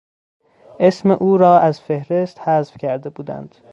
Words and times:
اسم 0.79 1.11
او 1.11 1.37
را 1.37 1.59
از 1.59 1.81
فهرست 1.81 2.39
حذف 2.39 2.77
کرده 2.77 3.09
بودند. 3.09 3.55